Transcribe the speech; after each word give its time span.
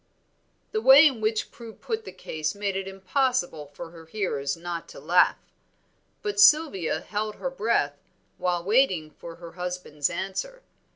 '"The 0.71 0.81
way 0.81 1.05
in 1.05 1.21
which 1.21 1.51
Prue 1.51 1.73
put 1.75 2.05
the 2.05 2.11
case 2.11 2.55
made 2.55 2.75
it 2.75 2.87
impossible 2.87 3.67
for 3.67 3.91
her 3.91 4.07
hearers 4.07 4.57
not 4.57 4.89
to 4.89 4.99
laugh. 4.99 5.37
But 6.23 6.39
Sylvia 6.39 7.01
held 7.01 7.35
her 7.35 7.51
breath 7.51 7.99
while 8.39 8.63
waiting 8.63 9.11
for 9.11 9.35
her 9.35 9.51
husband's 9.51 10.09
answer. 10.09 10.63